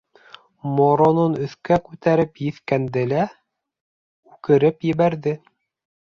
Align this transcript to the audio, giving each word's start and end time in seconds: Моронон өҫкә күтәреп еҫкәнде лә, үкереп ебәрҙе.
Моронон 0.77 1.33
өҫкә 1.47 1.75
күтәреп 1.89 2.41
еҫкәнде 2.45 3.03
лә, 3.11 3.25
үкереп 4.31 4.87
ебәрҙе. 4.89 5.35